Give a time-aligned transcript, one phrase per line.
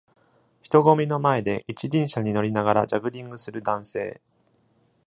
[0.63, 4.19] 人ごみの前で一輪車に乗りながらジャグリングする男性。